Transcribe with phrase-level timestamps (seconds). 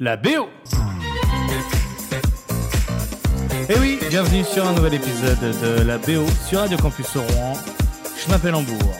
[0.00, 0.48] la BO.
[3.68, 7.52] Et oui, bienvenue sur un nouvel épisode de la BO sur Radio Campus Rouen.
[8.16, 8.94] Je m'appelle Hambourg.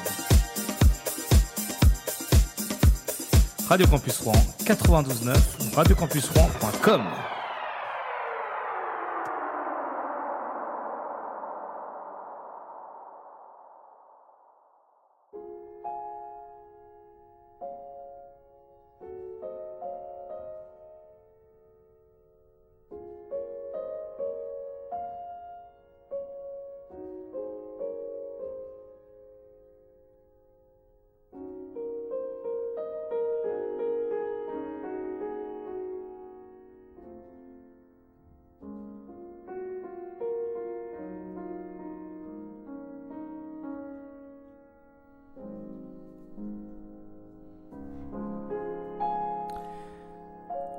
[3.69, 4.35] Radio Campus Rouen
[4.65, 7.03] 92.9, radiocampusrouen.com.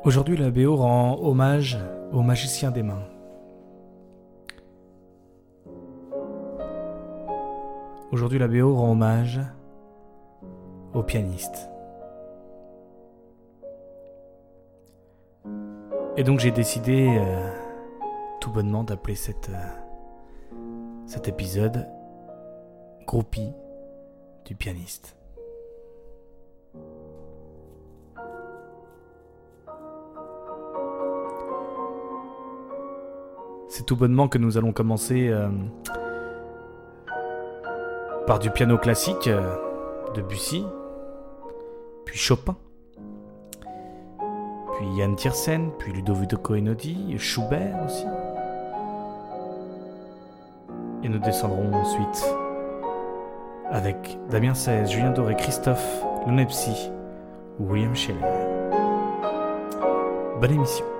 [0.05, 1.80] Aujourd'hui, la BO rend hommage
[2.14, 3.08] au magicien des mains.
[8.12, 9.42] Aujourd'hui, la BO rend hommage
[10.94, 11.72] au pianiste.
[16.17, 17.50] Et donc j'ai décidé euh,
[18.42, 20.56] tout bonnement d'appeler cette, euh,
[21.08, 21.88] cet épisode
[23.08, 23.53] Groupie
[24.45, 25.17] du pianiste.
[33.86, 35.47] Tout bonnement que nous allons commencer euh,
[38.25, 39.55] par du piano classique euh,
[40.16, 40.66] de Bussy,
[42.06, 42.56] puis Chopin,
[44.78, 48.06] puis Yann Tiersen, puis Ludovico Einaudi, Schubert aussi.
[51.03, 52.25] Et nous descendrons ensuite
[53.69, 56.89] avec Damien XVI, Julien Doré, Christophe Lonepsy
[57.59, 58.19] ou William Scheller.
[60.41, 60.94] Bonne émission.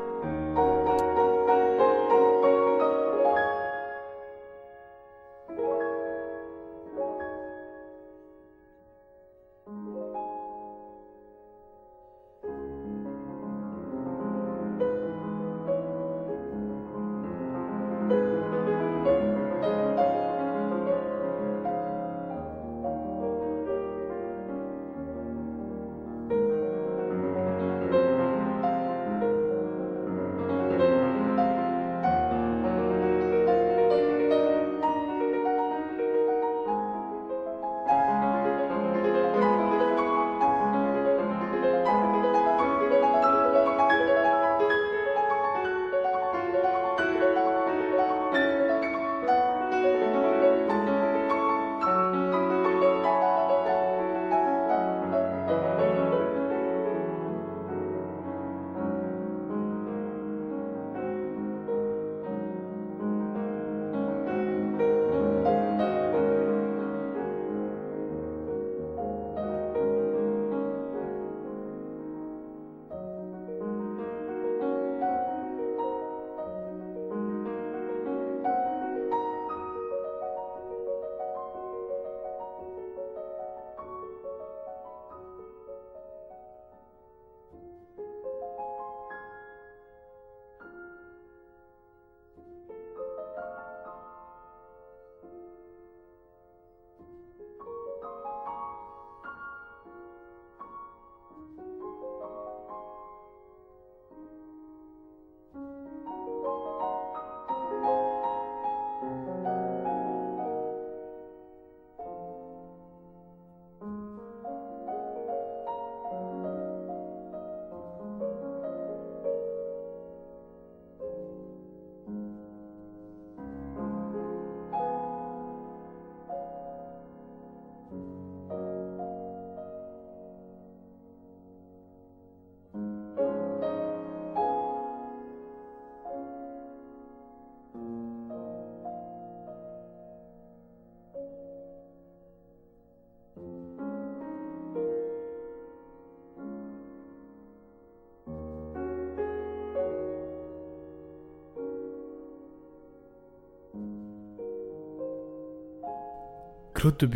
[156.86, 157.10] Claude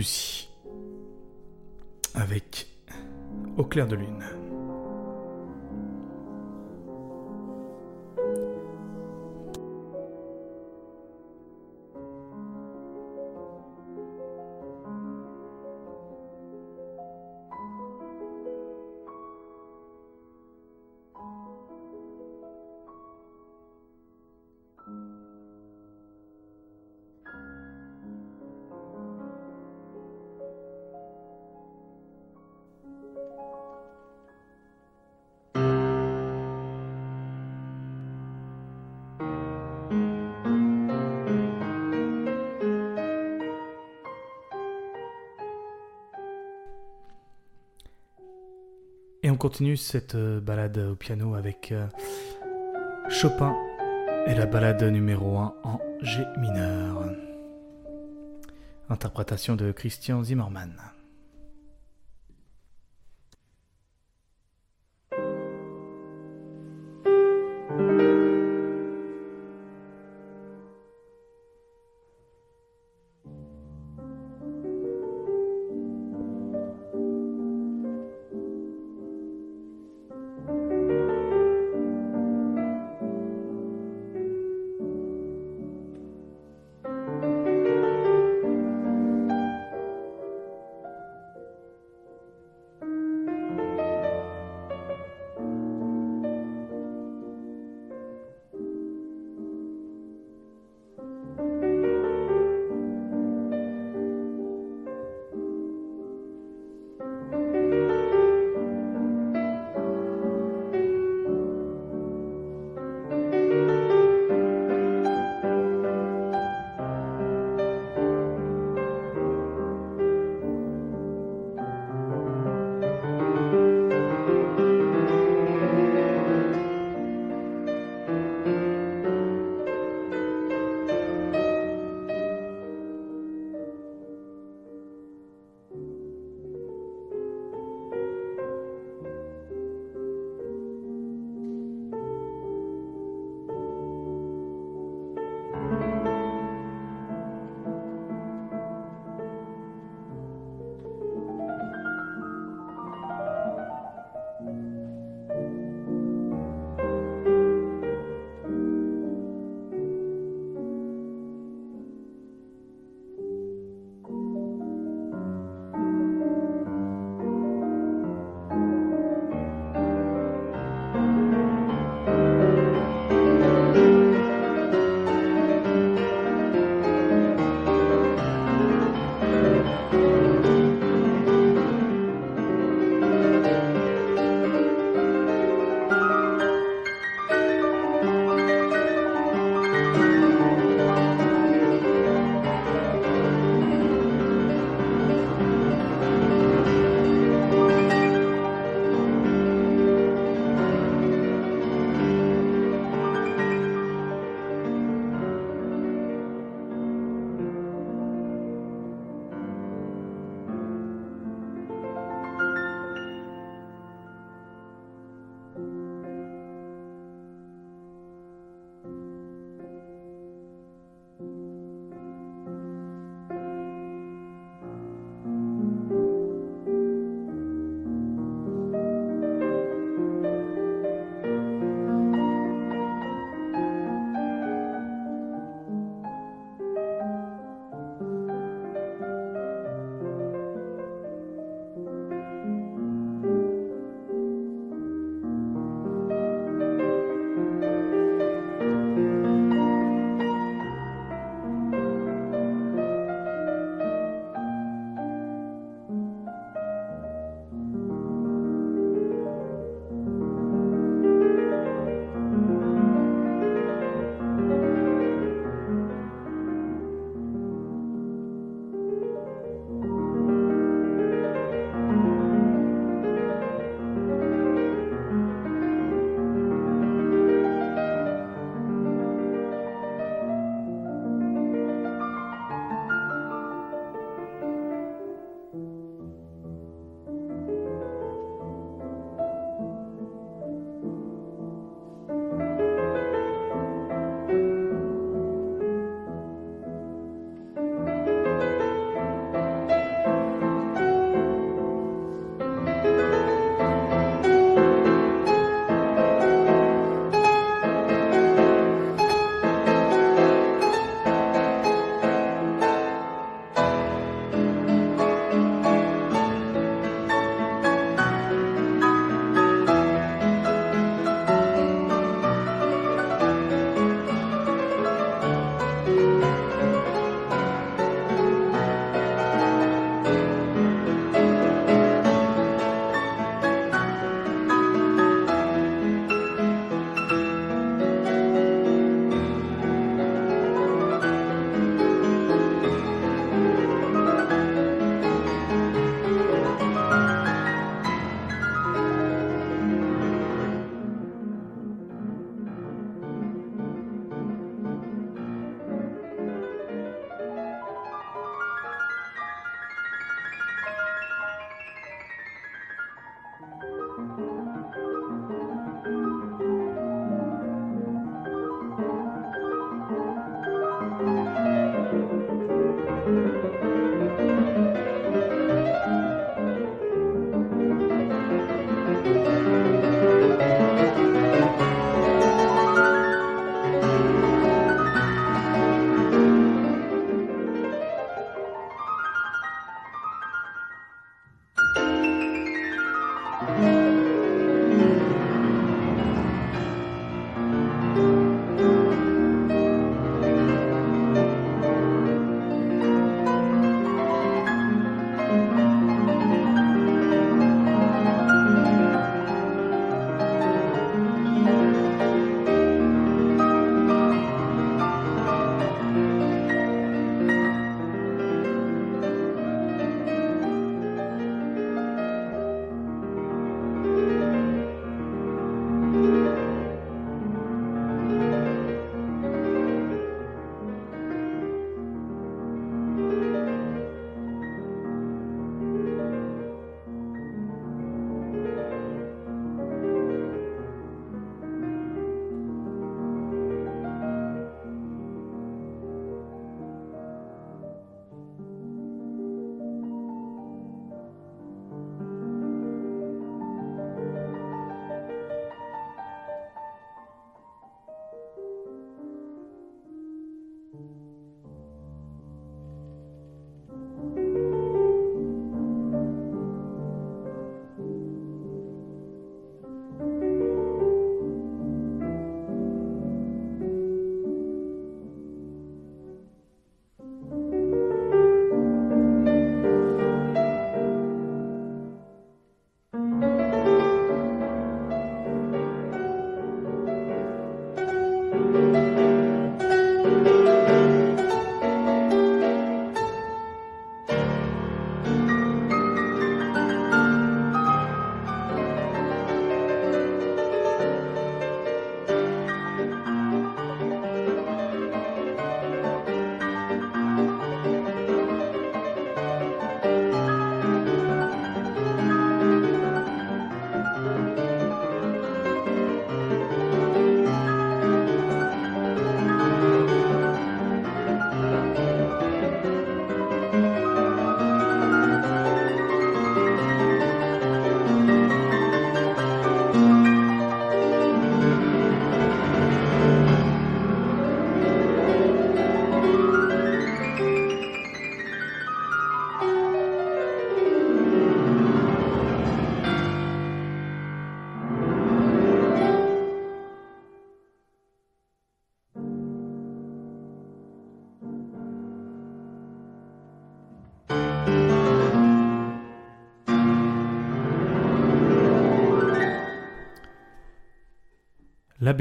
[2.15, 2.67] avec
[3.55, 4.38] Au clair de lune.
[49.39, 51.87] Continue cette euh, balade au piano avec euh,
[53.09, 53.55] Chopin
[54.27, 57.15] et la balade numéro 1 en G mineur.
[58.89, 60.73] Interprétation de Christian Zimmermann.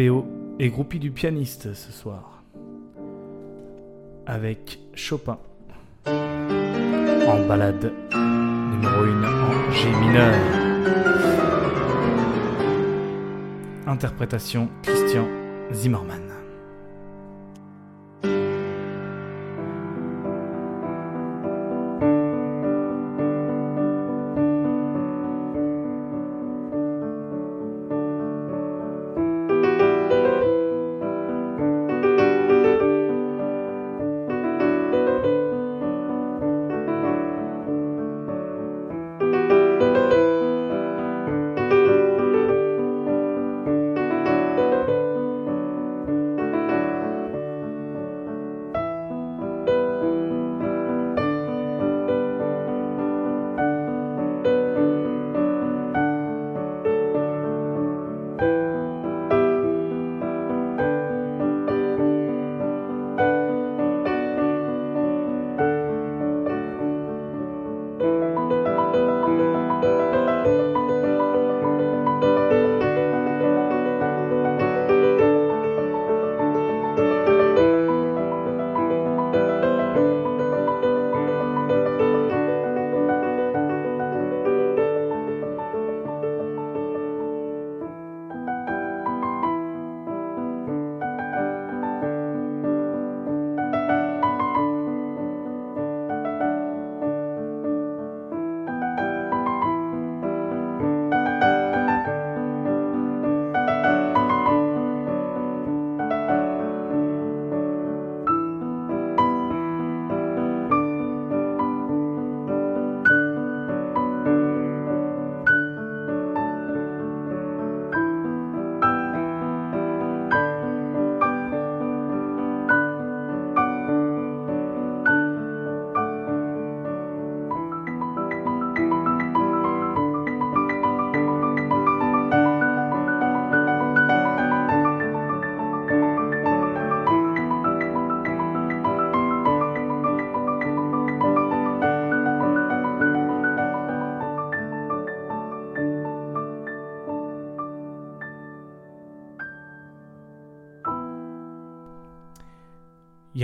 [0.01, 2.45] Est groupie du pianiste ce soir.
[4.27, 5.39] Avec Chopin.
[6.07, 10.35] En balade numéro 1 en G mineur.
[13.89, 15.27] Interprétation Christian
[15.73, 16.28] Zimmermann.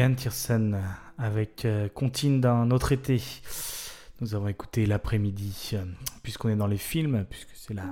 [0.05, 0.77] Yann Tiersen
[1.17, 3.23] avec euh, Contine d'un autre été.
[4.21, 5.83] Nous avons écouté l'après-midi, euh,
[6.23, 7.87] puisqu'on est dans les films, puisque c'est la,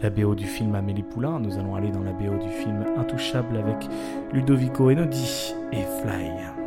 [0.00, 3.58] la BO du film Amélie Poulain, nous allons aller dans la BO du film Intouchable
[3.58, 3.76] avec
[4.32, 6.59] Ludovico Enodi et Fly.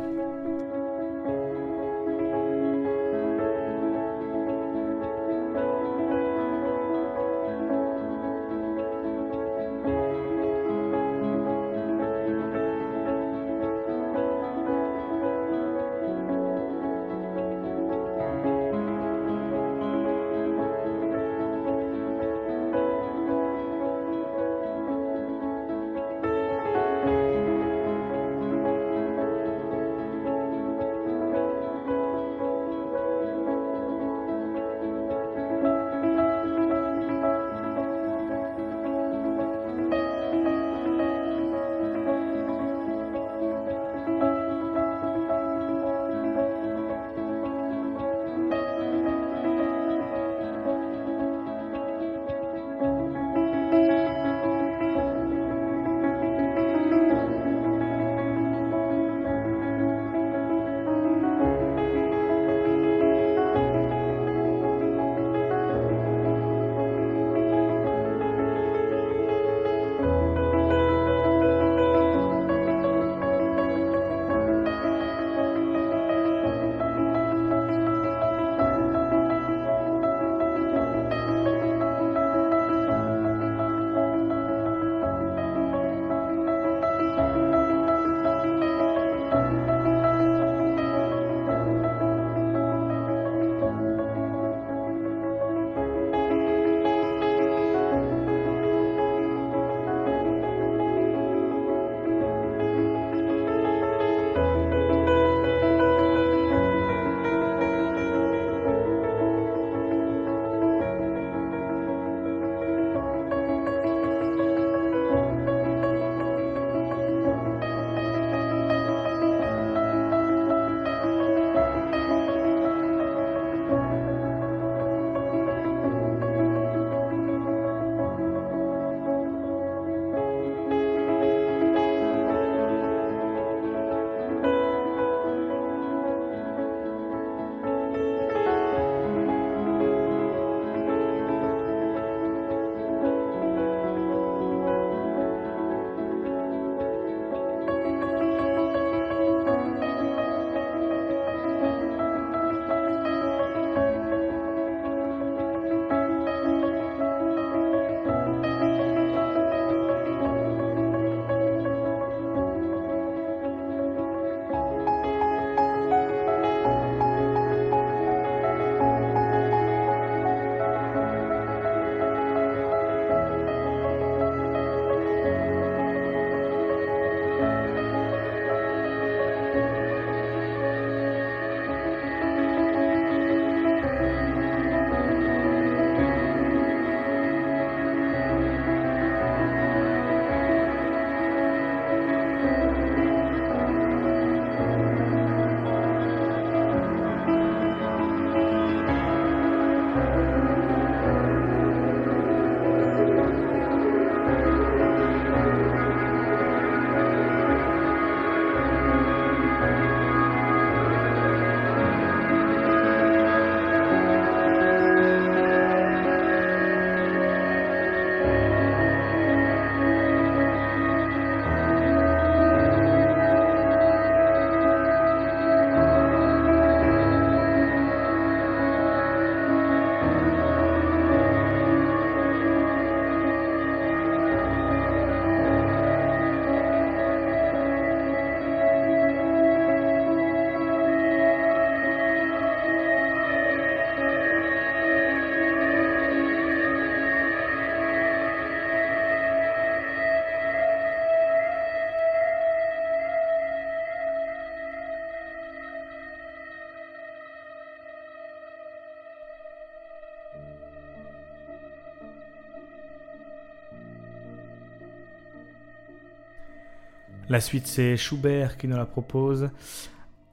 [267.34, 269.50] La suite, c'est Schubert qui nous la propose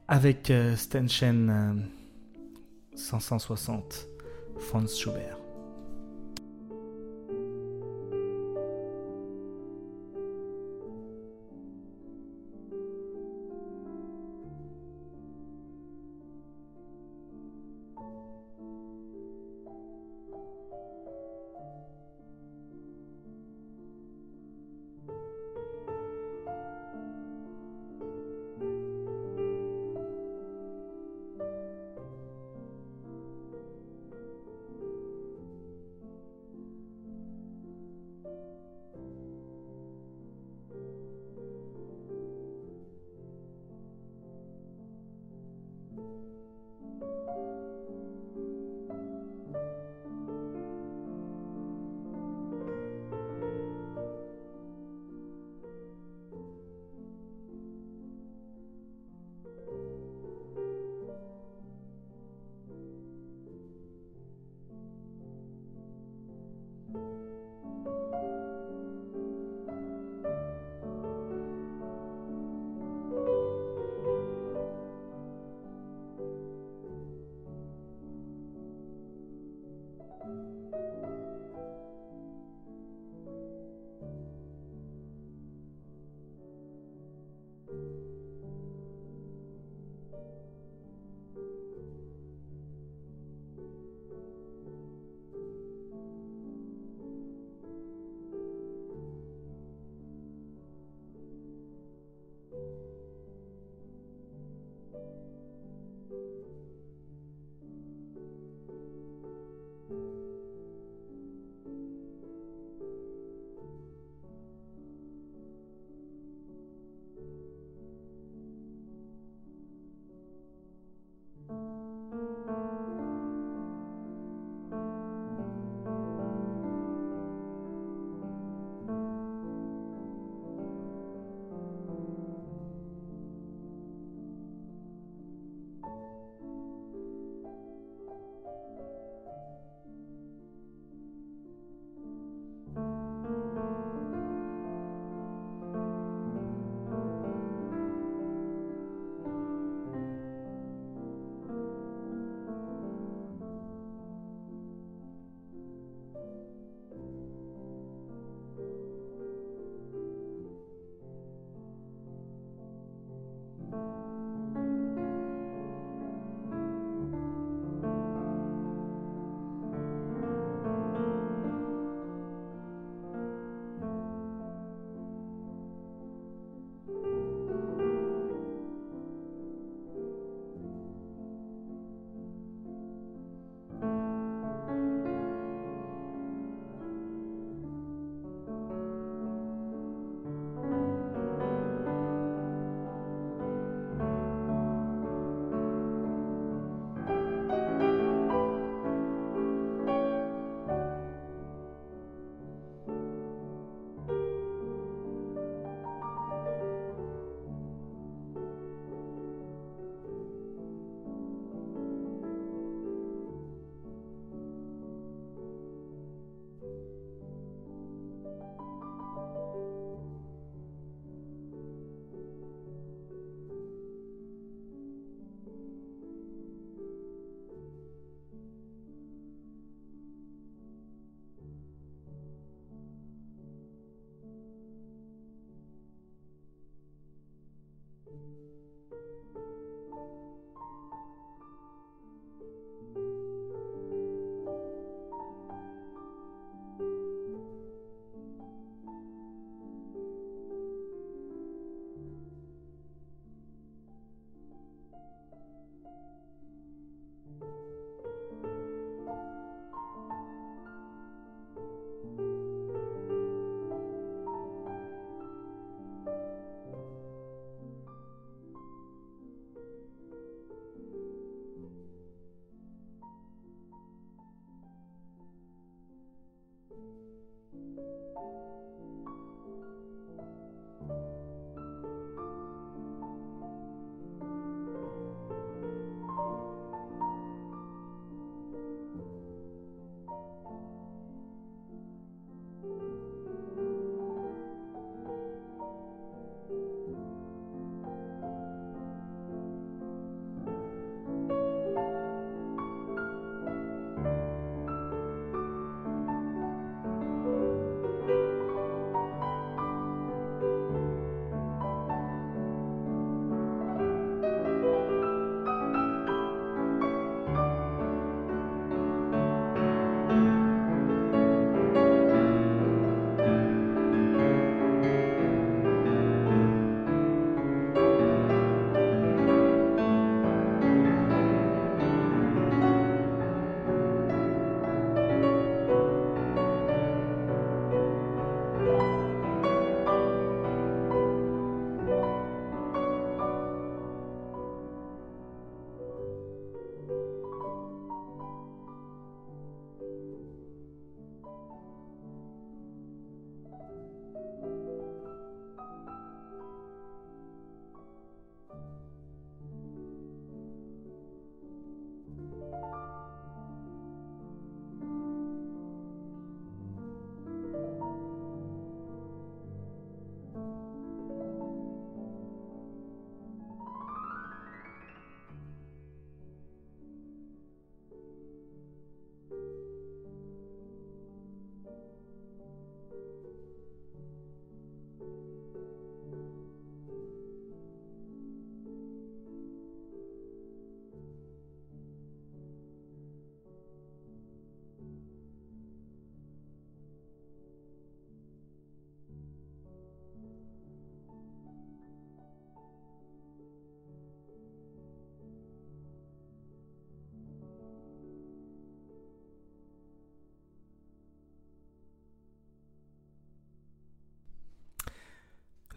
[0.06, 1.72] avec euh, Stenchen euh,
[2.94, 4.06] 560,
[4.60, 5.41] Franz Schubert.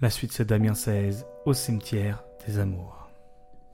[0.02, 3.10] La suite c'est Damien 16 au cimetière des amours.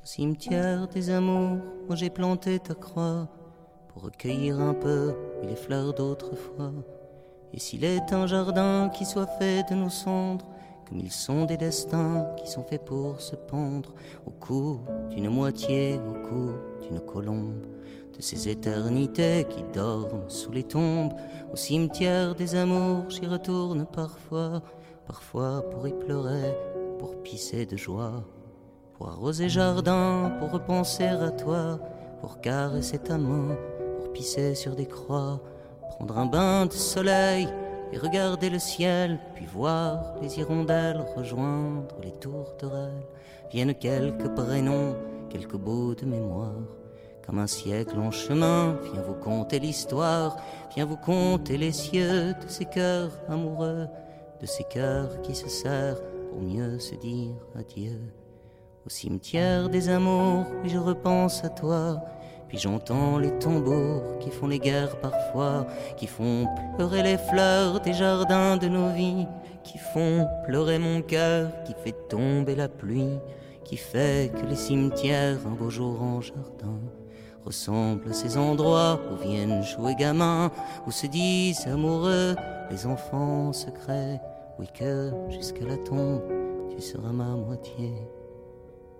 [0.04, 1.58] Au cimetière des amours,
[1.90, 3.28] où j'ai planté ta croix
[3.88, 6.74] pour recueillir un peu les fleurs d'autrefois.
[7.54, 10.46] Et s'il est un jardin qui soit fait de nos cendres,
[10.88, 13.92] comme ils sont des destins qui sont faits pour se pendre
[14.28, 14.80] au cou
[15.10, 16.52] d'une moitié, au cou
[16.84, 17.66] d'une colombe,
[18.16, 21.14] de ces éternités qui dorment sous les tombes,
[21.52, 24.62] au cimetière des amours, j'y retourne parfois,
[25.06, 26.56] parfois pour y pleurer,
[27.00, 28.24] pour pisser de joie,
[28.94, 31.80] pour arroser jardin, pour repenser à toi,
[32.20, 33.58] pour caresser ta main,
[33.98, 35.42] pour pisser sur des croix
[36.02, 37.48] prendre un bain de soleil
[37.92, 43.06] et regarder le ciel, puis voir les hirondelles rejoindre les tourterelles.
[43.52, 44.96] Viennent quelques prénoms,
[45.30, 46.56] quelques bouts de mémoire.
[47.26, 50.38] Comme un siècle en chemin, viens vous conter l'histoire,
[50.74, 53.88] viens vous conter les cieux de ces cœurs amoureux,
[54.41, 57.99] de ces cœurs qui se serrent pour mieux se dire adieu.
[58.86, 62.01] Au cimetière des amours, je repense à toi,
[62.47, 67.93] puis j'entends les tambours qui font les guerres parfois, qui font pleurer les fleurs des
[67.93, 69.27] jardins de nos vies,
[69.63, 73.19] qui font pleurer mon cœur, qui fait tomber la pluie,
[73.63, 76.80] qui fait que les cimetières, un beau jour en jardin,
[77.45, 80.51] ressemblent à ces endroits où viennent jouer gamins,
[80.88, 82.36] où se disent amoureux
[82.71, 84.19] les enfants secrets,
[84.67, 86.21] que jusqu'à la tombe,
[86.69, 87.93] tu seras ma moitié.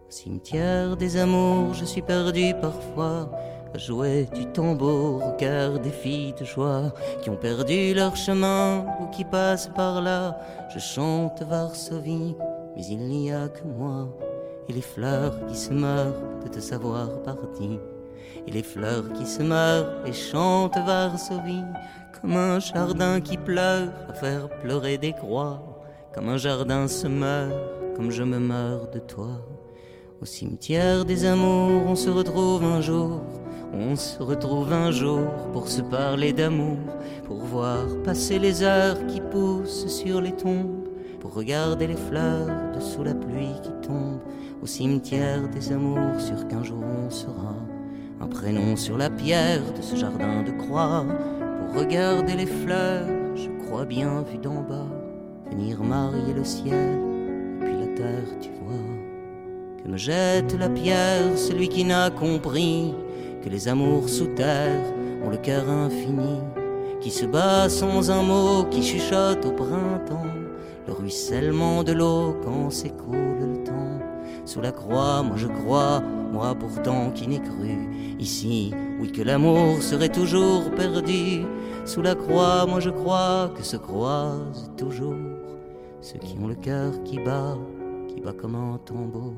[0.10, 3.32] Cimetière des amours, je suis perdu parfois
[3.74, 8.86] à jouer du tambour au cœur des filles de joie qui ont perdu leur chemin
[9.00, 10.38] ou qui passent par là.
[10.74, 12.36] Je chante Varsovie,
[12.76, 14.10] mais il n'y a que moi
[14.67, 17.80] et les fleurs qui se meurent de te savoir parti.
[18.47, 21.63] Et les fleurs qui se meurent et chantent Varsovie
[22.22, 25.82] comme un jardin qui pleure à faire pleurer des croix,
[26.14, 27.52] comme un jardin se meurt,
[27.96, 29.30] comme je me meurs de toi.
[30.22, 33.22] Au cimetière des amours, on se retrouve un jour,
[33.74, 36.78] on se retrouve un jour pour se parler d'amour,
[37.26, 40.88] pour voir passer les heures qui poussent sur les tombes,
[41.20, 44.20] pour regarder les fleurs dessous la pluie qui tombe.
[44.62, 47.56] Au cimetière des amours, sur qu'un jour on sera
[48.22, 51.04] un prénom sur la pierre de ce jardin de croix,
[51.72, 54.88] pour regarder les fleurs, je crois bien vu d'en bas,
[55.50, 61.38] venir marier le ciel et puis la terre, tu vois que me jette la pierre
[61.38, 62.94] celui qui n'a compris
[63.42, 64.84] que les amours sous terre
[65.24, 66.40] ont le cœur infini,
[67.00, 70.28] qui se bat sans un mot, qui chuchote au printemps,
[70.88, 73.81] le ruissellement de l'eau quand s'écoule le temps.
[74.45, 76.01] Sous la croix, moi je crois,
[76.32, 81.45] moi pourtant qui n'ai cru, ici, oui que l'amour serait toujours perdu.
[81.86, 85.15] Sous la croix, moi je crois que se croisent toujours
[86.01, 87.56] ceux qui ont le cœur qui bat,
[88.08, 89.34] qui bat comme un tambour.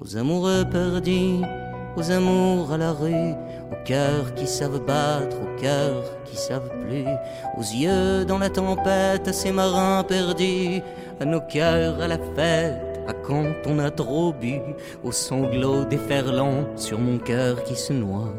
[0.00, 1.44] Aux amoureux perdus,
[1.96, 3.32] aux amours à la rue,
[3.70, 7.06] aux cœurs qui savent battre, aux cœurs qui savent plus,
[7.56, 10.82] aux yeux dans la tempête, à ces marins perdus,
[11.20, 14.60] à nos cœurs à la fête, à quand on a trop bu,
[15.04, 18.34] aux sanglots déferlants sur mon cœur qui se noie.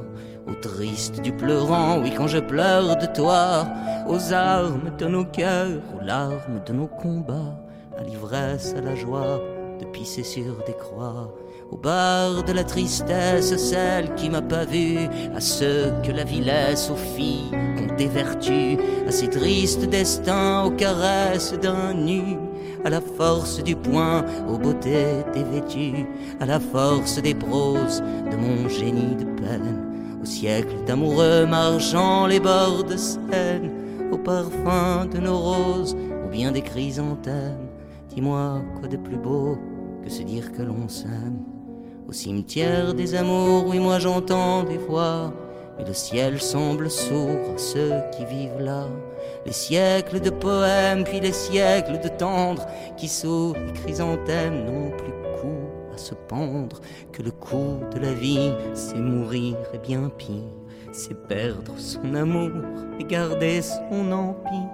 [0.48, 3.68] Au triste du pleurant, oui quand je pleure de toi,
[4.08, 7.60] aux armes de nos cœurs, aux larmes de nos combats,
[7.98, 9.42] à l'ivresse, à la joie,
[9.80, 11.34] de pisser sur des croix,
[11.72, 14.98] au bar de la tristesse, celle qui m'a pas vu,
[15.36, 18.78] à ceux que la vie laisse aux filles ont des vertus,
[19.08, 22.38] à ces tristes destins, aux caresses d'un nu,
[22.88, 26.06] à la force du poing, aux beautés dévêtues,
[26.40, 32.40] à la force des proses de mon génie de peine, au siècle d'amoureux marchant les
[32.40, 33.72] bords de Seine,
[34.10, 37.68] au parfum de nos roses, ou bien des chrysanthèmes.
[38.16, 39.58] Dis-moi quoi de plus beau
[40.02, 41.44] que se dire que l'on s'aime?
[42.08, 45.34] Au cimetière des amours, oui, moi j'entends des voix,
[45.78, 48.88] mais le ciel semble sourd à ceux qui vivent là.
[49.46, 52.66] Les siècles de poèmes, puis les siècles de tendres,
[52.98, 56.80] qui sous les chrysanthèmes n'ont plus coup à se pendre,
[57.12, 60.44] que le coup de la vie, c'est mourir et bien pire,
[60.92, 62.64] c'est perdre son amour
[63.00, 64.70] et garder son empire,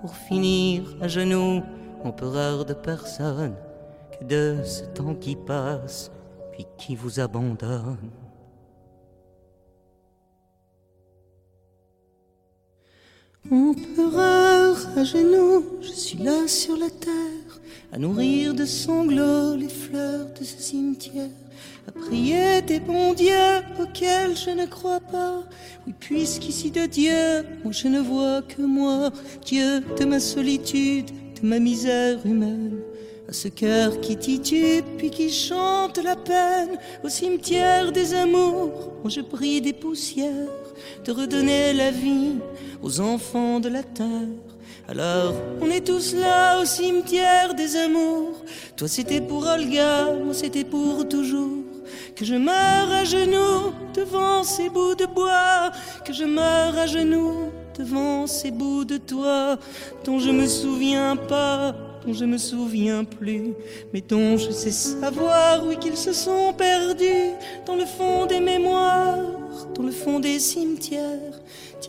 [0.00, 1.62] pour finir à genoux,
[2.04, 3.54] empereur de personne,
[4.18, 6.10] que de ce temps qui passe,
[6.76, 8.10] qui vous abandonne.
[13.48, 20.26] Empereur à genoux, je suis là sur la terre, à nourrir de sanglots les fleurs
[20.38, 21.30] de ce cimetière,
[21.88, 25.42] à prier des bons dieux auxquels je ne crois pas.
[25.86, 29.10] Oui, puisqu'ici de Dieu, moi je ne vois que moi,
[29.44, 32.78] Dieu de ma solitude, de ma misère humaine.
[33.28, 39.08] à ce cœur qui titube puis qui chante la peine au cimetière des amours où
[39.08, 40.50] je prie des poussières
[41.04, 42.34] de redonner la vie
[42.82, 44.06] aux enfants de la terre.
[44.88, 48.42] Alors, on est tous là au cimetière des amours.
[48.76, 51.58] Toi, c'était pour Olga, moi, c'était pour toujours.
[52.16, 55.70] Que je meure à genoux devant ces bouts de bois.
[56.04, 59.58] Que je meure à genoux devant ces bouts de toi
[60.04, 61.74] dont je me souviens pas
[62.06, 63.52] dont je me souviens plus,
[63.92, 67.34] mais dont je sais savoir, oui, qu'ils se sont perdus
[67.66, 69.18] dans le fond des mémoires,
[69.74, 71.40] dans le fond des cimetières.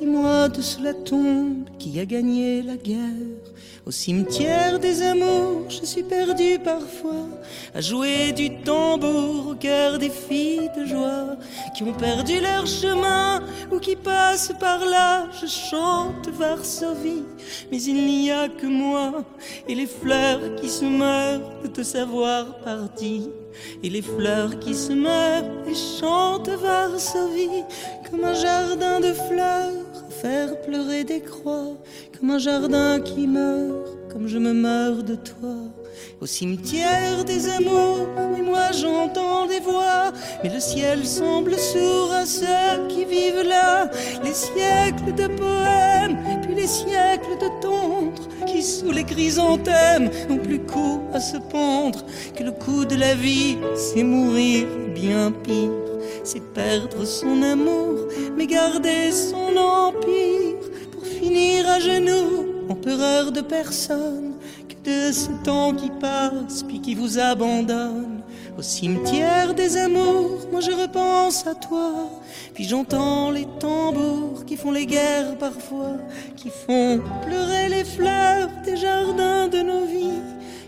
[0.01, 3.37] Dis-moi de cela tombe qui a gagné la guerre.
[3.85, 7.27] Au cimetière des amours, je suis perdu parfois
[7.75, 11.37] à jouer du tambour au cœur des filles de joie
[11.75, 15.28] qui ont perdu leur chemin ou qui passent par là.
[15.39, 17.23] Je chante Varsovie,
[17.71, 19.23] mais il n'y a que moi
[19.67, 23.30] et les fleurs qui se meurent de te savoir parti.
[23.84, 27.65] Et les fleurs qui se meurent et chantent Varsovie
[28.09, 29.80] comme un jardin de fleurs
[30.22, 31.78] faire pleurer des croix,
[32.17, 35.55] comme un jardin qui meurt, comme je me meurs de toi.
[36.22, 38.07] Au cimetière des amours,
[38.38, 40.11] et moi j'entends des voix,
[40.43, 43.89] mais le ciel semble sourd à ceux qui vivent là.
[44.24, 50.59] Les siècles de poèmes, puis les siècles de tendre, qui sous les chrysanthèmes n'ont plus
[50.59, 52.05] coup à se pendre,
[52.36, 55.90] que le coup de la vie, c'est mourir bien pire
[56.24, 58.07] c'est perdre son amour,
[58.38, 60.57] mais garder son empire.
[60.91, 64.34] Pour finir à genoux, empereur de personne,
[64.69, 68.22] que de ce temps qui passe puis qui vous abandonne.
[68.57, 72.09] Au cimetière des amours, moi je repense à toi,
[72.53, 75.97] puis j'entends les tambours qui font les guerres parfois,
[76.36, 80.22] qui font pleurer les fleurs des jardins de nos vies,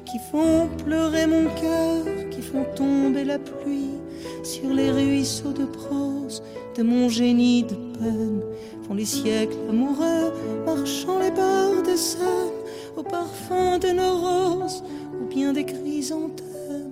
[0.05, 4.02] qui font pleurer mon cœur, qui font tomber la pluie
[4.43, 6.43] sur les ruisseaux de prose
[6.75, 8.41] de mon génie de peine
[8.85, 10.33] font les siècles amoureux
[10.65, 12.51] marchant les bords de Seine
[12.97, 14.83] au parfum de nos roses
[15.21, 16.91] ou bien des chrysanthèmes.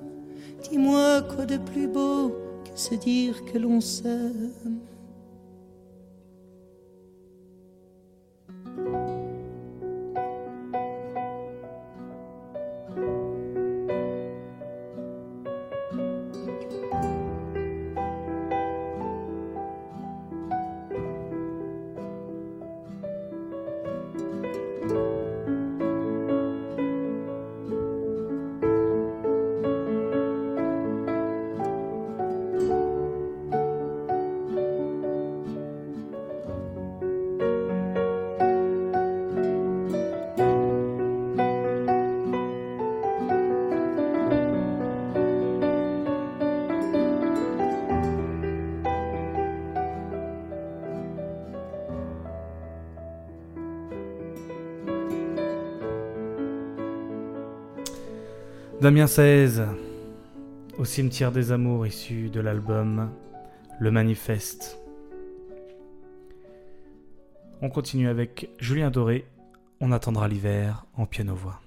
[0.69, 4.51] Dis-moi quoi de plus beau que se dire que l'on s'aime.
[58.81, 59.61] Damien 16,
[60.79, 63.11] au cimetière des amours issu de l'album
[63.79, 64.79] Le Manifeste.
[67.61, 69.27] On continue avec Julien Doré,
[69.81, 71.61] On attendra l'hiver en piano-voix.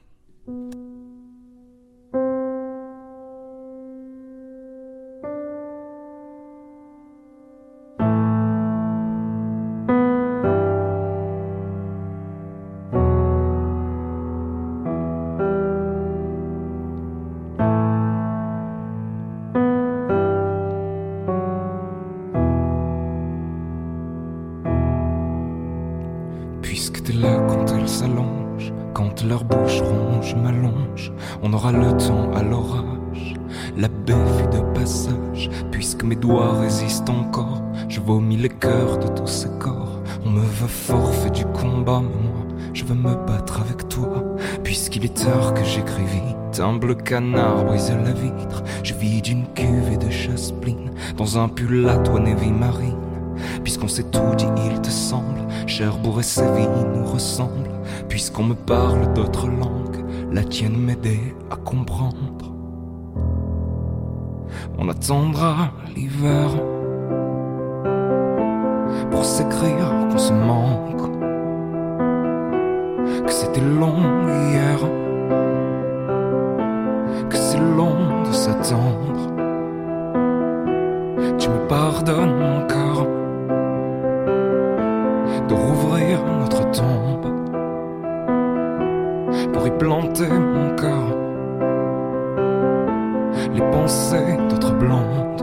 [51.39, 52.97] Un pull à toi marine.
[53.62, 57.70] Puisqu'on s'est tout dit, il te semble, Cherbourg et Séville nous ressemblent.
[58.09, 62.55] Puisqu'on me parle d'autres langues, la tienne m'aidait à comprendre.
[64.78, 66.51] On attendra l'hiver
[69.11, 71.11] pour s'écrire qu'on se manque,
[73.26, 73.99] que c'était long
[74.51, 74.78] hier
[77.59, 79.34] long de s'attendre
[81.45, 83.07] tu me pardonnes encore
[85.47, 87.26] de rouvrir notre tombe
[89.53, 91.18] pour y planter mon corps,
[93.53, 95.34] les pensées d'autres blancs.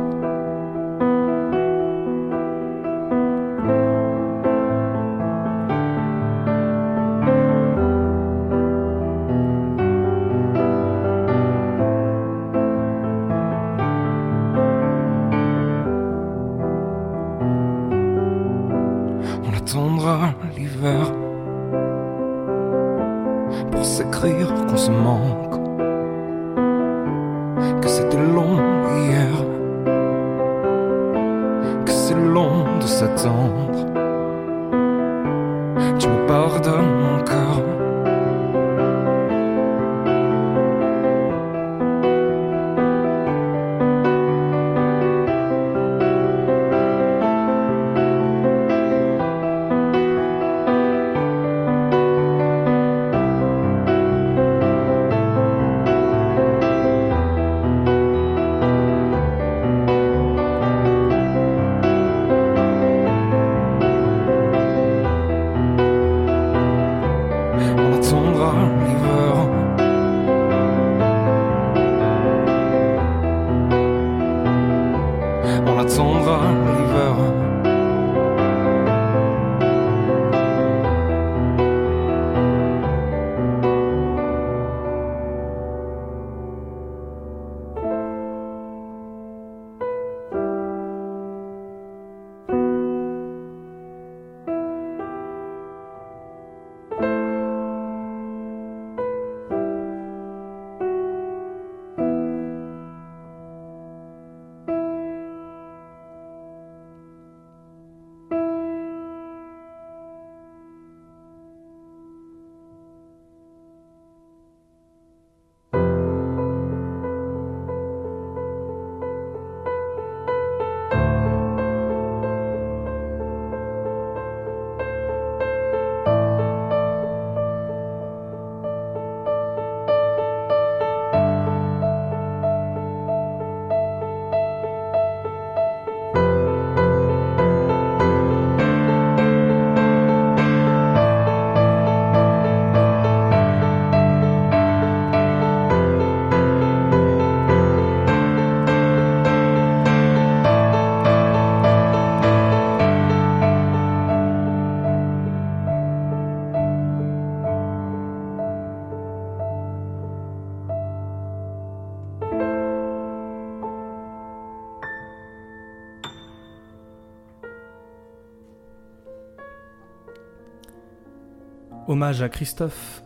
[172.01, 173.03] Hommage à Christophe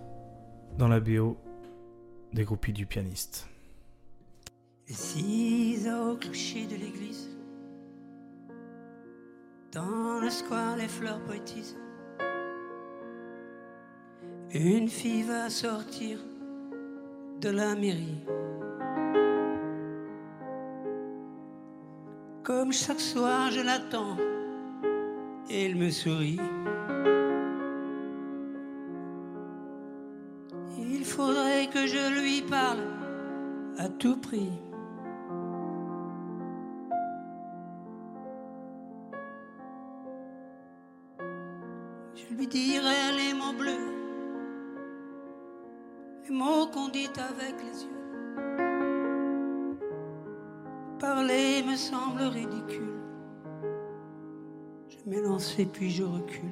[0.78, 1.36] dans la BO
[2.32, 3.46] des groupies du pianiste.
[5.86, 7.30] Heures au clocher de l'église.
[9.74, 11.76] Dans le square, les fleurs poétisent.
[14.54, 16.20] Une fille va sortir
[17.42, 18.24] de la mairie.
[22.44, 24.16] Comme chaque soir, je l'attends
[25.50, 26.40] et elle me sourit.
[32.50, 32.80] Parle
[33.78, 34.52] à tout prix.
[42.16, 43.92] Je lui dirai les mots bleus,
[46.24, 47.90] les mots qu'on dit avec les yeux.
[51.00, 53.00] Parler me semble ridicule.
[54.90, 56.50] Je m'élance et puis je recule.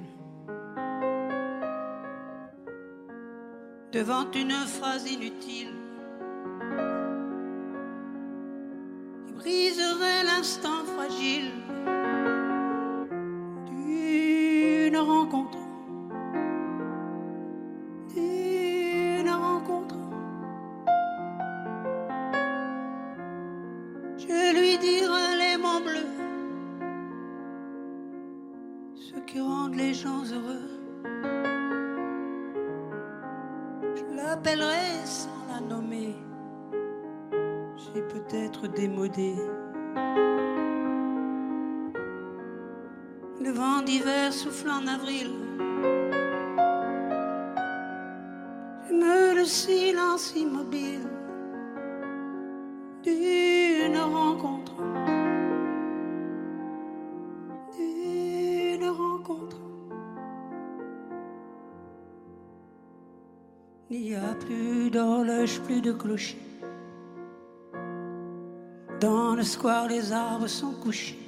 [3.91, 5.82] Devant une phrase inutile
[65.83, 66.37] de clocher.
[68.99, 71.19] Dans le square, les arbres sont couchés.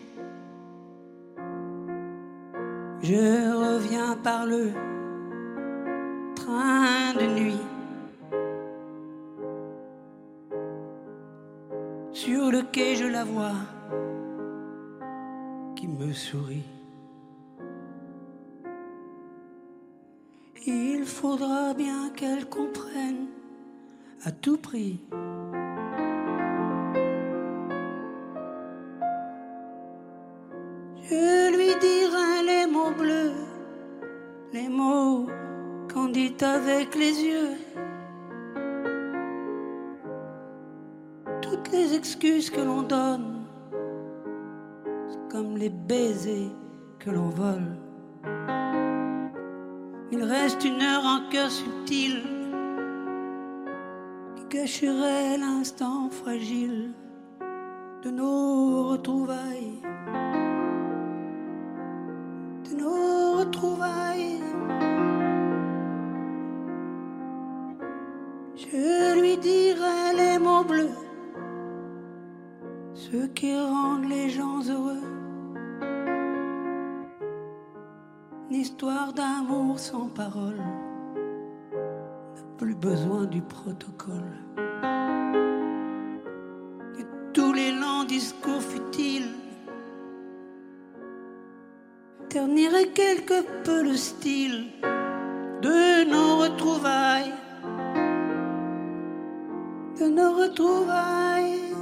[3.01, 3.25] Je
[3.65, 4.71] reviens par le
[6.35, 7.63] train de nuit.
[12.13, 13.59] Sur le quai, je la vois
[15.75, 16.69] qui me sourit.
[20.65, 23.27] Il faudra bien qu'elle comprenne
[24.25, 24.99] à tout prix.
[31.03, 33.33] Je lui dirai les mots bleus,
[34.51, 35.27] les mots
[35.93, 37.57] qu'on dit avec les yeux.
[41.43, 43.45] Toutes les excuses que l'on donne,
[45.29, 46.51] comme les baisers
[46.97, 47.77] que l'on vole.
[50.11, 52.34] Il reste une heure en cœur subtil
[54.55, 56.93] qui cacherait l'instant fragile
[58.03, 59.81] de nos retrouvailles.
[62.69, 64.39] De nos retrouvailles.
[68.55, 70.97] Je lui dirai les mots bleus,
[72.93, 75.03] ceux qui rendent les gens heureux.
[78.49, 80.61] Une histoire d'amour sans parole
[82.57, 84.37] plus besoin du protocole.
[86.99, 89.33] Et tous les lents discours futiles
[92.29, 94.67] terniraient quelque peu le style
[95.61, 97.33] de nos retrouvailles.
[99.99, 101.75] De nos retrouvailles.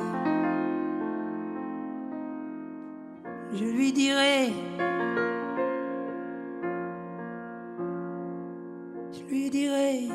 [3.54, 4.52] Je lui dirai.
[9.12, 10.10] Je lui dirai.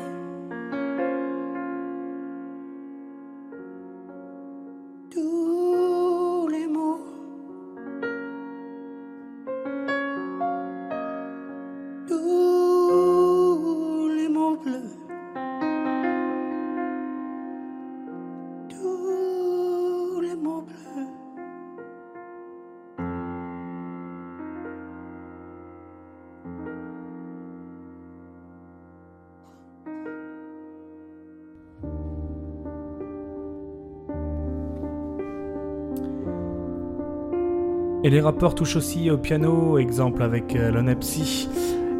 [38.09, 41.47] Et les rappeurs touchent aussi au piano, exemple avec euh, l'onepsy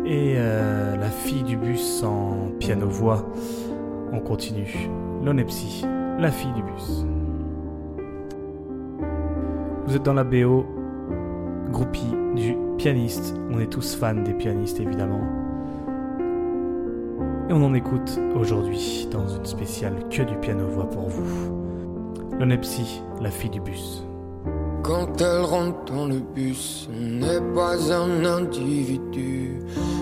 [0.08, 3.32] et euh, la fille du bus en piano-voix.
[4.12, 4.90] On continue.
[5.24, 5.86] L'onepsy,
[6.18, 7.06] la fille du bus.
[9.86, 10.66] Vous êtes dans la BO,
[11.72, 13.36] groupie du pianiste.
[13.52, 15.22] On est tous fans des pianistes évidemment.
[17.50, 21.54] Et on en écoute aujourd'hui dans une spéciale que du piano-voix pour vous.
[22.40, 24.09] L'onepsy, la fille du bus.
[24.90, 29.62] Quand elle rentre dans le bus, n'est pas un individu.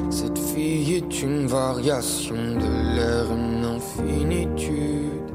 [0.09, 5.27] Cette fille est une variation de l'air, une infinitude.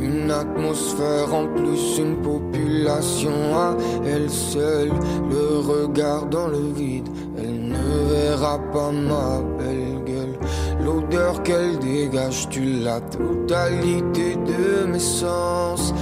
[0.00, 4.90] Une atmosphère en plus, une population à elle seule.
[5.30, 10.38] Le regard dans le vide, elle ne verra pas ma belle gueule.
[10.84, 15.94] L'odeur qu'elle dégage, tu la totalité de mes sens.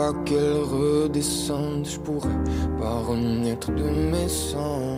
[0.00, 2.42] Pas qu'elle redescende, je pourrais
[2.80, 4.89] pas renaître de mes sangs.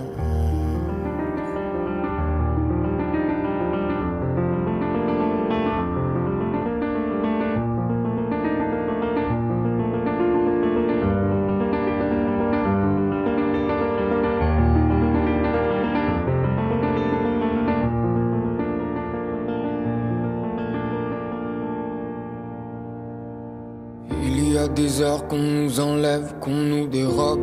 [25.28, 27.40] Qu'on nous enlève, qu'on nous dérobe.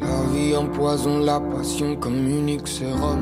[0.00, 3.20] La vie empoisonne la passion comme unique sérum.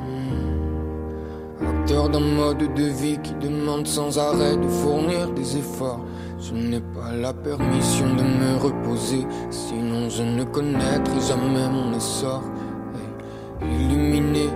[0.00, 1.66] Hmm.
[1.68, 6.00] Acteur d'un mode de vie qui demande sans arrêt de fournir des efforts.
[6.40, 12.42] Je n'ai pas la permission de me reposer, sinon je ne connaîtrai jamais mon essor.
[13.62, 14.48] Illuminé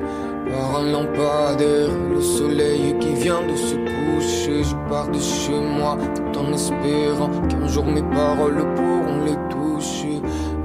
[0.50, 4.62] par un lampadaire, le soleil qui vient de se coucher.
[4.64, 10.20] Je pars de chez moi tout en espérant qu'un jour mes paroles pourront les toucher.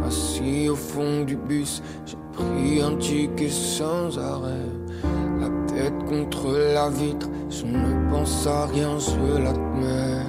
[0.05, 4.69] Assis au fond du bus, j'ai pris un ticket sans arrêt.
[5.39, 10.25] La tête contre la vitre, je ne pense à rien, je l'admets.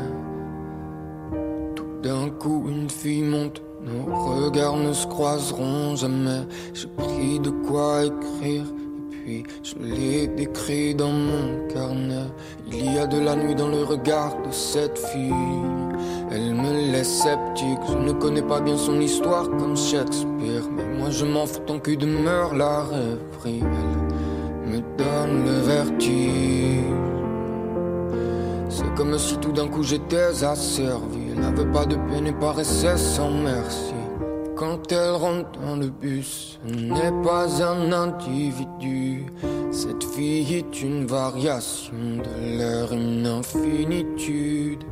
[1.74, 3.62] Tout d'un coup, une fille monte.
[3.84, 6.46] Nos regards ne se croiseront jamais.
[6.72, 8.64] J'ai pris de quoi écrire.
[9.26, 12.26] Je l'ai décrit dans mon carnet.
[12.70, 15.32] Il y a de la nuit dans le regard de cette fille.
[16.30, 20.64] Elle me laisse sceptique, je ne connais pas bien son histoire comme Shakespeare.
[20.76, 23.62] Mais moi je m'en fous, ton cul demeure la rêverie.
[23.62, 26.84] Elle me donne le vertige.
[28.68, 31.30] C'est comme si tout d'un coup j'étais asservi.
[31.32, 33.93] Elle n'avait pas de peine et paraissait sans merci.
[34.56, 39.26] Quand elle rentre dans le bus, elle n'est pas un individu.
[39.72, 44.84] Cette fille est une variation de l'air, une infinitude.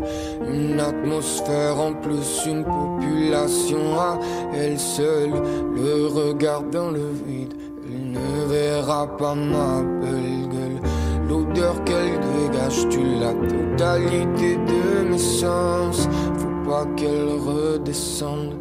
[0.52, 4.18] Une atmosphère en plus, une population à
[4.52, 5.30] elle seule.
[5.76, 7.54] Le regard dans le vide,
[7.86, 10.80] elle ne verra pas ma belle gueule.
[11.28, 16.08] L'odeur qu'elle dégage, tu la totalité de mes sens.
[16.36, 18.54] Faut pas qu'elle redescende,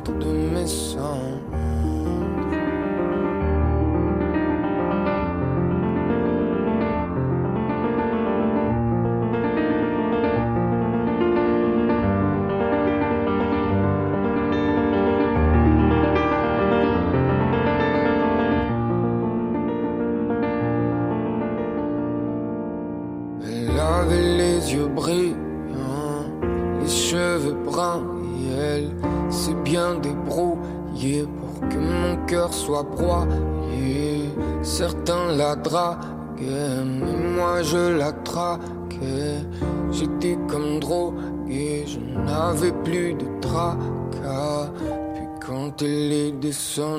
[0.00, 1.47] de mes cendres.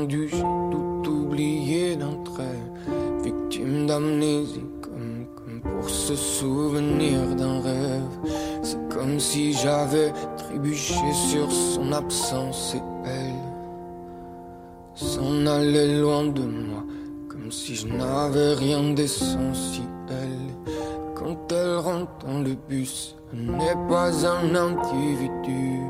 [0.08, 0.30] J'ai
[0.72, 2.62] tout oublié d'un trait.
[3.24, 8.18] Victime d'amnésie, comme, comme pour se souvenir d'un rêve.
[8.62, 13.50] C'est comme si j'avais trébuché sur son absence et elle
[14.95, 16.84] s'en allait loin de moi,
[17.30, 19.88] comme si je n'avais rien d'essentiel.
[21.16, 25.82] Quand elle rentre dans le bus, elle n'est pas un individu.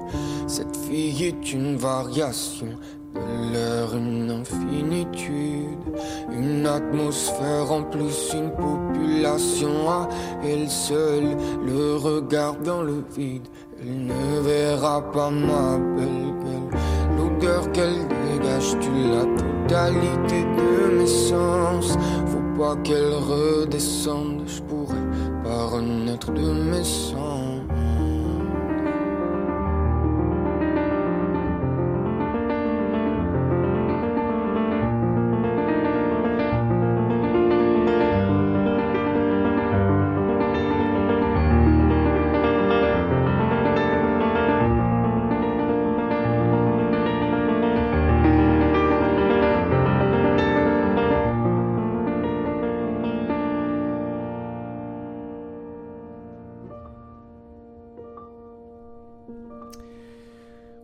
[0.47, 2.69] Cette fille est une variation
[3.15, 5.83] l'air, une infinitude,
[6.31, 10.09] une atmosphère en plus, une population à
[10.43, 11.35] elle seule.
[11.65, 13.47] Le regard dans le vide,
[13.81, 16.79] elle ne verra pas ma belle gueule.
[17.17, 21.97] L'odeur qu'elle dégage, tu la totalité de mes sens.
[22.27, 25.07] Faut pas qu'elle redescende, je pourrais
[25.43, 27.38] pas renaître de mes sens.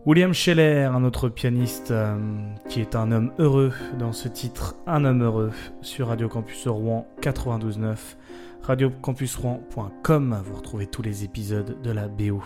[0.06, 2.16] William Scheller, un autre pianiste euh,
[2.68, 5.50] qui est un homme heureux dans ce titre Un homme heureux
[5.82, 7.96] sur Radio Campus Rouen 92.9,
[8.62, 10.42] radiocampusrouen.com.
[10.44, 12.40] Vous retrouvez tous les épisodes de la BO.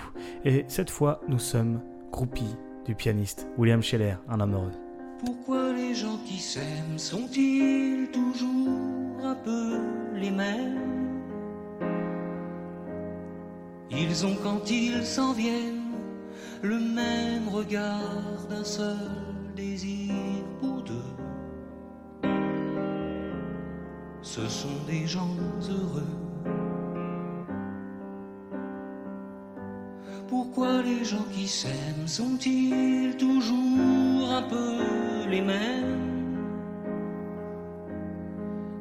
[0.47, 2.57] Et cette fois, nous sommes groupies
[2.87, 4.73] du pianiste William Scheller, un homme heureux.
[5.23, 9.77] Pourquoi les gens qui s'aiment sont-ils toujours un peu
[10.15, 10.79] les mêmes?
[13.91, 15.80] Ils ont quand ils s'en viennent
[16.63, 18.97] le même regard d'un seul
[19.57, 20.13] désir
[20.61, 21.11] pour deux.
[24.23, 25.37] Ce sont des gens
[25.69, 26.03] heureux.
[30.29, 36.37] Pourquoi les gens qui s'aiment sont-ils toujours un peu les mêmes?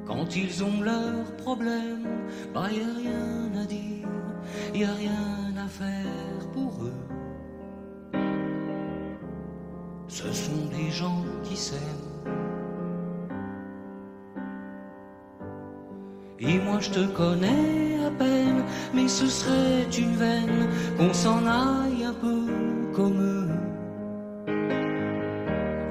[0.05, 2.07] Quand ils ont leurs problèmes,
[2.53, 4.07] bah y a rien à dire,
[4.75, 7.18] y a rien à faire pour eux.
[10.09, 11.79] Ce sont des gens qui s'aiment.
[16.39, 22.05] Et moi je te connais à peine, mais ce serait une veine qu'on s'en aille
[22.05, 22.47] un peu
[22.95, 23.49] comme eux.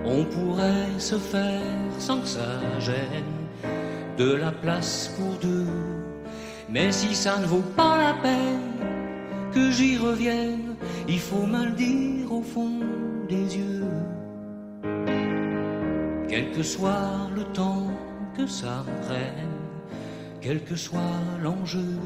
[0.05, 1.63] On pourrait se faire
[2.01, 3.47] sans que ça gêne
[4.17, 5.67] de la place pour deux.
[6.69, 8.73] Mais si ça ne vaut pas la peine
[9.53, 10.75] que j'y revienne,
[11.07, 12.81] il faut mal dire au fond
[13.29, 13.85] des yeux.
[16.29, 17.91] Quel que soit le temps
[18.37, 19.57] que ça prenne,
[20.41, 21.99] quel que soit l'enjeu,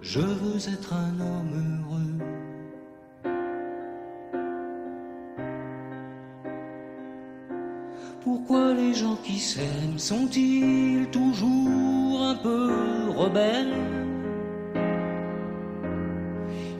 [0.00, 2.18] je veux être un homme heureux.
[8.24, 12.70] Pourquoi les gens qui s'aiment sont-ils toujours un peu
[13.16, 13.74] rebelles?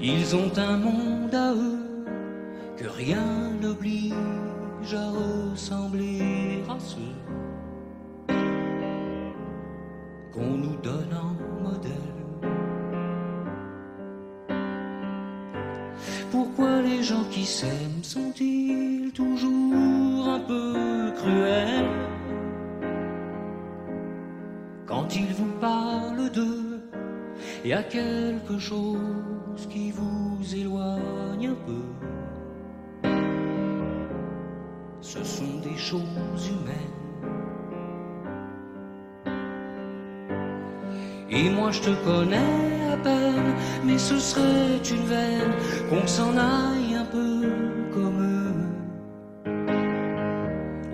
[0.01, 1.92] Ils ont un monde à eux
[2.89, 7.17] rien n'oblige à ressembler à ceux
[10.33, 11.93] qu'on nous donne en modèle.
[16.31, 21.87] Pourquoi les gens qui s'aiment sont-ils toujours un peu cruels?
[24.87, 26.81] Quand ils vous parlent d'eux
[27.65, 31.92] Il y a quelque chose qui vous éloigne un peu.
[35.15, 36.97] Ce sont des choses humaines.
[41.29, 43.53] Et moi je te connais à peine,
[43.85, 45.53] mais ce serait une veine
[45.91, 47.43] qu'on s'en aille un peu
[47.93, 49.51] comme eux.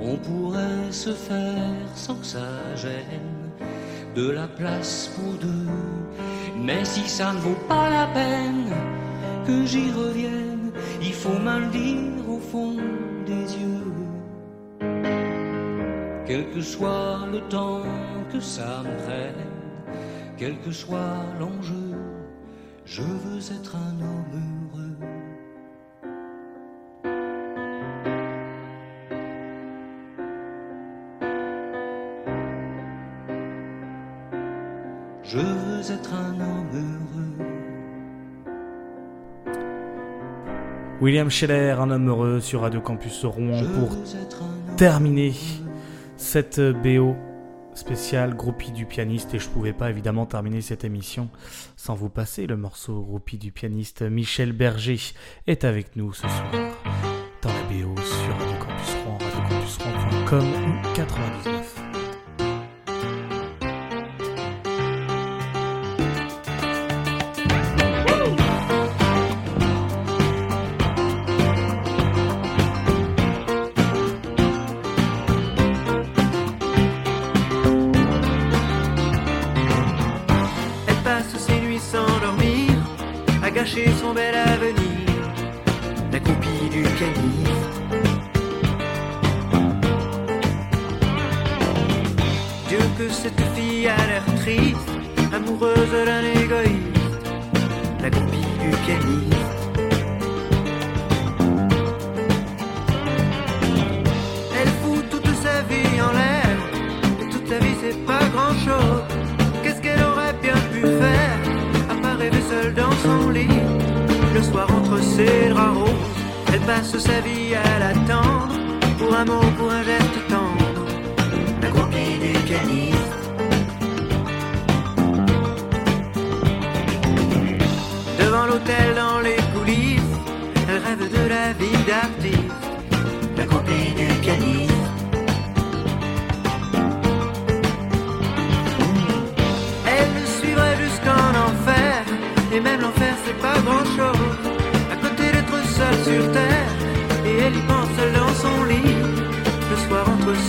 [0.00, 3.52] On pourrait se faire sans que ça gêne
[4.16, 5.70] de la place pour deux.
[6.60, 8.72] Mais si ça ne vaut pas la peine
[9.46, 12.74] que j'y revienne, il faut me le dire au fond
[13.24, 13.77] des yeux.
[16.28, 17.82] Quel que soit le temps
[18.30, 19.48] que ça me prenne
[20.38, 21.96] quel que soit l'enjeu,
[22.84, 24.96] je veux être un homme heureux.
[35.24, 37.48] Je veux être un homme heureux.
[41.00, 43.96] William Scheller, un homme heureux sur Radio Campus Rouen pour
[44.76, 45.32] terminer
[46.18, 47.16] cette BO
[47.74, 51.30] spéciale groupie du pianiste et je pouvais pas évidemment terminer cette émission
[51.76, 54.98] sans vous passer le morceau groupie du pianiste Michel Berger
[55.46, 56.52] est avec nous ce soir
[57.40, 61.77] dans la BO sur Radio Campus Rouen, radiocampusrouen.com ou 99.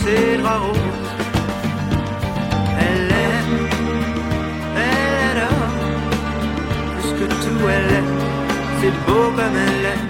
[0.02, 0.60] Ses draps.
[0.62, 1.10] Roses
[2.86, 3.56] Elle aime
[4.88, 5.74] Elle adore
[6.94, 8.14] Plus que tout elle aime
[8.80, 10.08] C'est beau comme elle aime.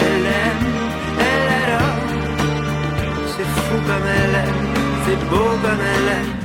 [0.00, 0.64] Elle aime
[1.30, 2.02] Elle adore
[3.34, 4.62] c'est fou comme elle aime,
[5.06, 6.41] c'est beau comme elle aime.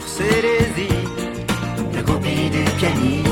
[0.00, 0.92] Sur désirs.
[1.94, 3.28] La copie du pianiste.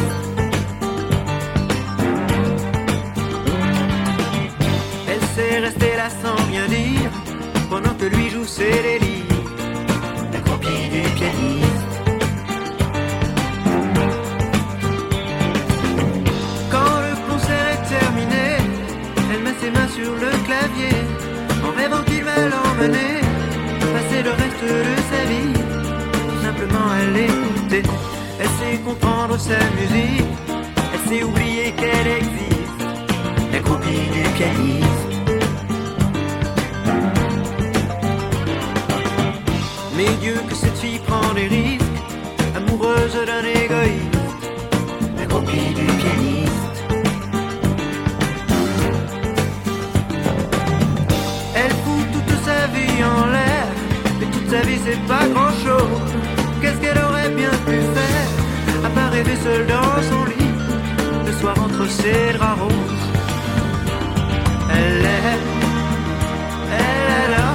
[5.09, 7.11] Elle sait rester là sans rien dire
[7.69, 9.25] Pendant que lui joue délires
[10.33, 11.93] La copie du pianiste
[16.71, 18.47] Quand le concert est terminé
[19.33, 20.97] Elle met ses mains sur le clavier
[21.67, 23.21] En rêvant qu'il va l'emmener
[23.95, 25.54] Passer le reste de sa vie
[27.77, 30.25] Elle sait comprendre sa musique.
[30.93, 32.81] Elle sait oublier qu'elle existe.
[33.53, 35.14] La copie du pianiste
[59.45, 60.53] seule dans son lit,
[61.27, 63.05] le soir entre ses draps roses.
[64.77, 65.51] Elle aime,
[66.83, 67.53] elle elle a,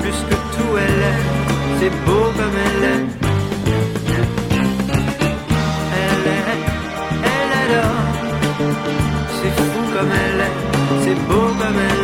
[0.00, 1.30] plus que tout elle aime,
[1.78, 3.10] c'est beau comme elle aime.
[6.02, 6.64] Elle aime,
[7.34, 7.90] elle elle a,
[9.36, 10.60] c'est fou comme elle aime,
[11.04, 11.99] c'est beau comme elle aime.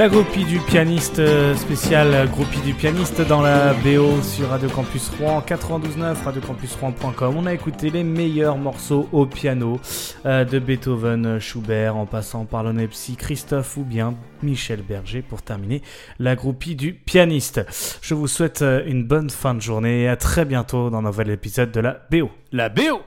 [0.00, 5.10] La groupie du pianiste euh, spécial groupie du pianiste dans la BO sur Radio Campus
[5.10, 7.34] Rouen 92.9 radiocampusrouen.com.
[7.36, 9.78] On a écouté les meilleurs morceaux au piano
[10.24, 15.82] euh, de Beethoven, Schubert en passant par l'onepsy Christophe ou bien Michel Berger pour terminer
[16.18, 17.60] la groupie du pianiste.
[18.00, 21.02] Je vous souhaite euh, une bonne fin de journée et à très bientôt dans un
[21.02, 22.30] nouvel épisode de la BO.
[22.52, 23.02] La BO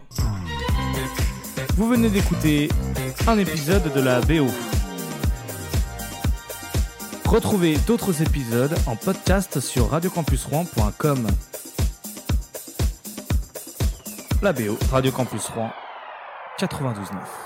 [1.76, 2.70] Vous venez d'écouter
[3.26, 4.46] un épisode de la BO.
[7.34, 11.26] Retrouvez d'autres épisodes en podcast sur radiocampusrouen.com.
[14.44, 15.72] La BO, Radio Campus Rouen
[16.60, 17.43] 92.9.